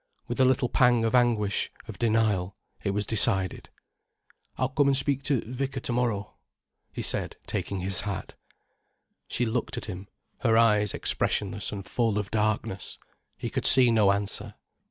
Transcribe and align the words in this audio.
With 0.27 0.39
a 0.39 0.45
little 0.45 0.67
pang 0.67 1.05
of 1.05 1.13
anguish, 1.13 1.71
of 1.87 1.99
denial, 1.99 2.55
it 2.83 2.89
was 2.89 3.05
decided. 3.05 3.69
"I'll 4.57 4.69
come 4.69 4.87
an' 4.87 4.95
speak 4.95 5.21
to 5.25 5.41
the 5.41 5.51
vicar 5.53 5.79
to 5.79 5.93
morrow," 5.93 6.37
he 6.91 7.03
said, 7.03 7.35
taking 7.45 7.81
his 7.81 8.01
hat. 8.01 8.33
She 9.27 9.45
looked 9.45 9.77
at 9.77 9.85
him, 9.85 10.07
her 10.39 10.57
eyes 10.57 10.95
expressionless 10.95 11.71
and 11.71 11.85
full 11.85 12.17
of 12.17 12.31
darkness. 12.31 12.97
He 13.37 13.51
could 13.51 13.67
see 13.67 13.91
no 13.91 14.11
answer. 14.11 14.55